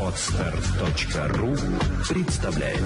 [0.00, 1.54] Отстар.ру
[2.08, 2.80] представляет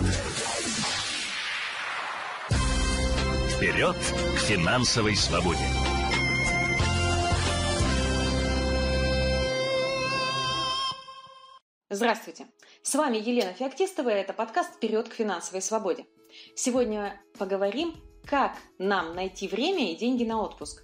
[3.57, 5.58] Вперед к финансовой свободе!
[11.88, 12.46] Здравствуйте!
[12.82, 16.04] С вами Елена Феоктистова, и это подкаст «Вперед к финансовой свободе».
[16.54, 17.95] Сегодня поговорим,
[18.27, 20.82] как нам найти время и деньги на отпуск.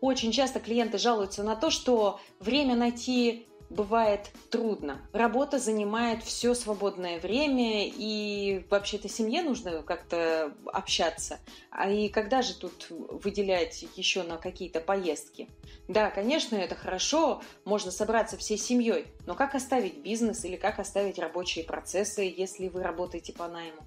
[0.00, 5.00] Очень часто клиенты жалуются на то, что время найти бывает трудно.
[5.12, 11.38] Работа занимает все свободное время, и вообще-то семье нужно как-то общаться.
[11.70, 15.48] А и когда же тут выделять еще на какие-то поездки?
[15.88, 21.18] Да, конечно, это хорошо, можно собраться всей семьей, но как оставить бизнес или как оставить
[21.18, 23.82] рабочие процессы, если вы работаете по найму?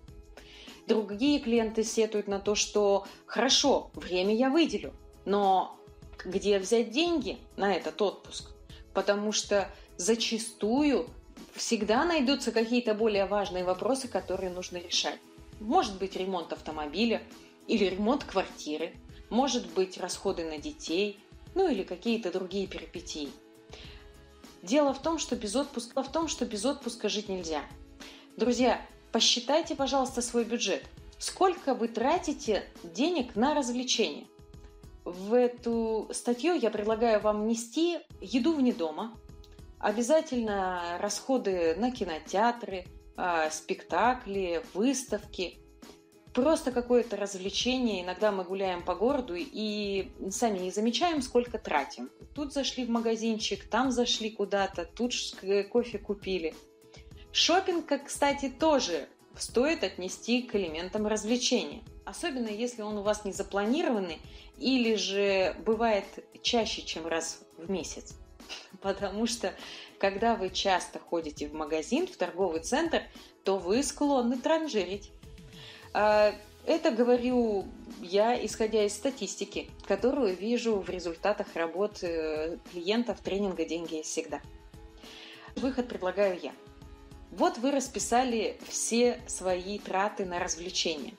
[0.87, 4.93] Другие клиенты сетуют на то, что хорошо, время я выделю,
[5.25, 5.76] но
[6.27, 8.51] где взять деньги на этот отпуск?
[8.93, 11.09] Потому что зачастую
[11.55, 15.19] всегда найдутся какие-то более важные вопросы, которые нужно решать.
[15.59, 17.23] Может быть ремонт автомобиля
[17.67, 18.93] или ремонт квартиры,
[19.29, 21.19] может быть расходы на детей,
[21.55, 23.29] ну или какие-то другие перипетии.
[24.61, 27.61] Дело в том, что без отпуска, в том, что без отпуска жить нельзя.
[28.35, 30.83] Друзья, посчитайте, пожалуйста, свой бюджет.
[31.19, 34.27] Сколько вы тратите денег на развлечения?
[35.07, 39.17] В эту статью я предлагаю вам внести еду вне дома,
[39.79, 42.83] обязательно расходы на кинотеатры,
[43.15, 45.59] а, спектакли, выставки,
[46.33, 48.03] просто какое-то развлечение.
[48.03, 52.09] Иногда мы гуляем по городу и сами не замечаем, сколько тратим.
[52.35, 55.13] Тут зашли в магазинчик, там зашли куда-то, тут
[55.71, 56.53] кофе купили.
[57.31, 59.07] Шопинг, кстати, тоже
[59.41, 61.81] стоит отнести к элементам развлечения.
[62.05, 64.19] Особенно если он у вас не запланированный
[64.57, 66.05] или же бывает
[66.41, 68.15] чаще, чем раз в месяц.
[68.81, 69.53] Потому что
[69.99, 73.03] когда вы часто ходите в магазин, в торговый центр,
[73.43, 75.11] то вы склонны транжирить.
[75.93, 76.33] А,
[76.65, 77.65] это говорю
[78.01, 84.41] я, исходя из статистики, которую вижу в результатах работы э, клиентов тренинга «Деньги всегда».
[85.55, 86.53] Выход предлагаю я–
[87.31, 91.13] вот вы расписали все свои траты на развлечения.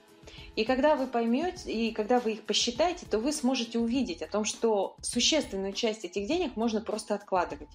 [0.56, 4.44] И когда вы поймете, и когда вы их посчитаете, то вы сможете увидеть о том,
[4.44, 7.68] что существенную часть этих денег можно просто откладывать.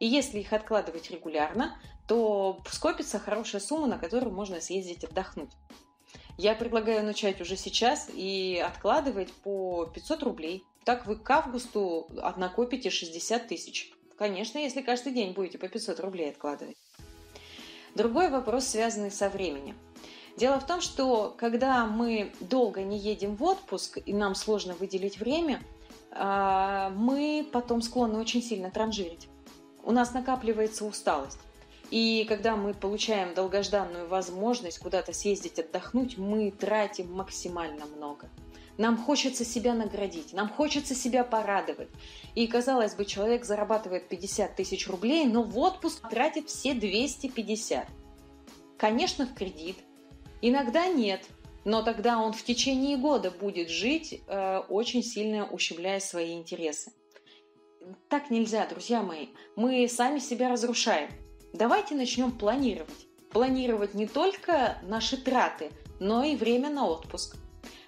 [0.00, 5.50] И если их откладывать регулярно, то скопится хорошая сумма, на которую можно съездить отдохнуть.
[6.36, 10.64] Я предлагаю начать уже сейчас и откладывать по 500 рублей.
[10.84, 13.92] Так вы к августу накопите 60 тысяч.
[14.16, 16.76] Конечно, если каждый день будете по 500 рублей откладывать.
[17.94, 19.76] Другой вопрос, связанный со временем.
[20.36, 25.18] Дело в том, что когда мы долго не едем в отпуск и нам сложно выделить
[25.18, 25.62] время,
[26.10, 29.28] а, мы потом склонны очень сильно транжирить.
[29.84, 31.38] У нас накапливается усталость.
[31.90, 38.28] И когда мы получаем долгожданную возможность куда-то съездить отдохнуть, мы тратим максимально много.
[38.76, 41.88] Нам хочется себя наградить, нам хочется себя порадовать.
[42.34, 47.86] И, казалось бы, человек зарабатывает 50 тысяч рублей, но в отпуск тратит все 250.
[48.76, 49.76] Конечно, в кредит.
[50.42, 51.22] Иногда нет,
[51.64, 56.92] но тогда он в течение года будет жить, э, очень сильно ущемляя свои интересы.
[58.08, 59.28] Так нельзя, друзья мои.
[59.56, 61.10] Мы сами себя разрушаем.
[61.52, 63.06] Давайте начнем планировать.
[63.30, 65.70] Планировать не только наши траты,
[66.00, 67.36] но и время на отпуск.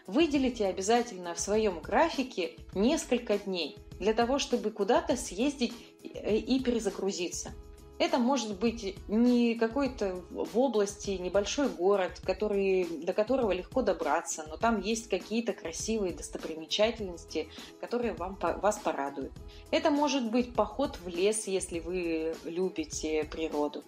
[0.07, 5.73] Выделите обязательно в своем графике несколько дней для того, чтобы куда-то съездить
[6.03, 7.53] и перезагрузиться.
[7.99, 14.59] Это может быть не какой-то в области небольшой город, который, до которого легко добраться, но
[14.59, 17.49] там есть какие-то красивые достопримечательности,
[17.81, 19.33] которые вам, вас порадуют.
[19.71, 23.83] Это может быть поход в лес, если вы любите природу.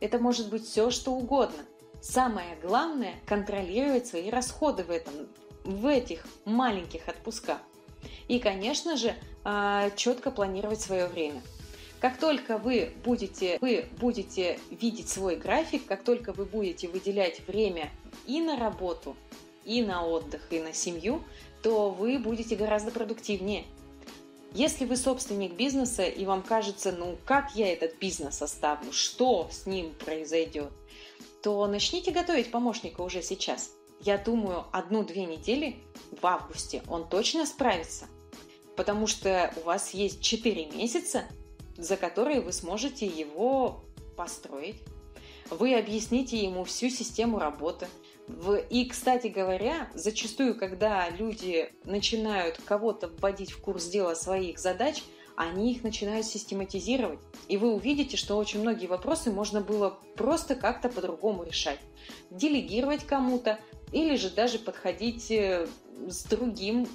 [0.00, 1.64] Это может быть все, что угодно.
[2.02, 5.14] Самое главное– контролировать свои расходы в этом
[5.66, 7.58] в этих маленьких отпусках.
[8.28, 11.42] И, конечно же, а, четко планировать свое время.
[12.00, 17.90] Как только вы будете, вы будете видеть свой график, как только вы будете выделять время
[18.26, 19.16] и на работу,
[19.64, 21.22] и на отдых, и на семью,
[21.62, 23.64] то вы будете гораздо продуктивнее.
[24.52, 29.66] Если вы собственник бизнеса и вам кажется, ну как я этот бизнес оставлю, что с
[29.66, 30.70] ним произойдет,
[31.42, 33.70] то начните готовить помощника уже сейчас–
[34.00, 35.76] я думаю, одну-две недели
[36.20, 38.06] в августе он точно справится,
[38.76, 41.24] потому что у вас есть 4 месяца,
[41.76, 43.84] за которые вы сможете его
[44.16, 44.82] построить.
[45.50, 47.86] Вы объясните ему всю систему работы.
[48.70, 55.04] И, кстати говоря, зачастую, когда люди начинают кого-то вводить в курс дела своих задач,
[55.36, 57.20] они их начинают систематизировать.
[57.46, 61.78] И вы увидите, что очень многие вопросы можно было просто как-то по-другому решать.
[62.30, 63.60] Делегировать кому-то
[63.92, 65.66] или же даже подходить э,
[66.08, 66.86] с другим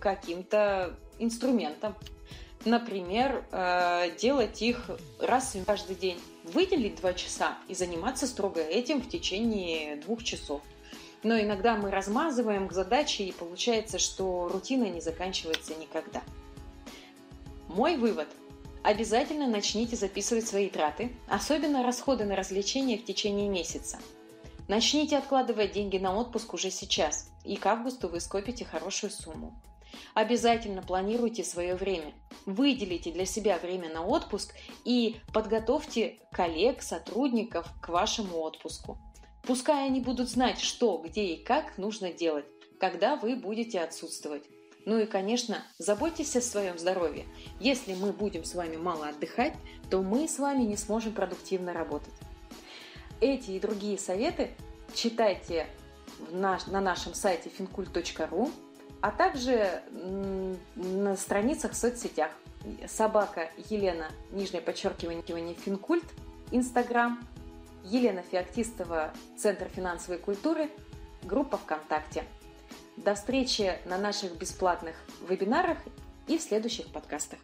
[0.00, 1.94] каким-то инструментом.
[2.64, 6.18] Например, э, делать их раз в каждый день.
[6.44, 10.62] Выделить два часа и заниматься строго этим в течение двух часов.
[11.22, 16.22] Но иногда мы размазываем задачи, и получается, что рутина не заканчивается никогда.
[17.68, 18.28] Мой вывод.
[18.82, 23.98] Обязательно начните записывать свои траты, особенно расходы на развлечения в течение месяца.
[24.68, 29.62] Начните откладывать деньги на отпуск уже сейчас, и к августу вы скопите хорошую сумму.
[30.14, 32.12] Обязательно планируйте свое время.
[32.46, 34.54] Выделите для себя время на отпуск
[34.84, 38.98] и подготовьте коллег, сотрудников к вашему отпуску.
[39.44, 42.46] Пускай они будут знать, что, где и как нужно делать,
[42.80, 44.42] когда вы будете отсутствовать.
[44.84, 47.26] Ну и, конечно, заботьтесь о своем здоровье.
[47.60, 49.54] Если мы будем с вами мало отдыхать,
[49.90, 52.14] то мы с вами не сможем продуктивно работать.
[53.20, 54.50] Эти и другие советы
[54.94, 55.66] читайте
[56.30, 58.50] на нашем сайте fincult.ru
[59.00, 59.82] а также
[60.74, 62.30] на страницах в соцсетях.
[62.88, 66.04] Собака Елена, нижнее подчеркивание, Финкульт,
[66.50, 67.20] Инстаграм,
[67.84, 70.70] Елена Феоктистова, Центр финансовой культуры,
[71.22, 72.24] группа ВКонтакте.
[72.96, 74.96] До встречи на наших бесплатных
[75.28, 75.78] вебинарах
[76.26, 77.38] и в следующих подкастах.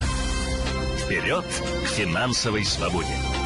[0.00, 3.37] Вперед к финансовой свободе!